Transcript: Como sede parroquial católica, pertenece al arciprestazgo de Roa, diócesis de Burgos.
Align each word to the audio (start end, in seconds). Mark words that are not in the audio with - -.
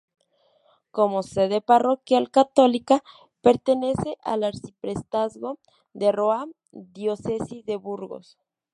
Como 0.89 1.21
sede 1.21 1.61
parroquial 1.61 2.31
católica, 2.31 3.03
pertenece 3.41 4.17
al 4.23 4.43
arciprestazgo 4.43 5.59
de 5.93 6.11
Roa, 6.11 6.47
diócesis 6.71 7.63
de 7.67 7.75
Burgos. 7.75 8.35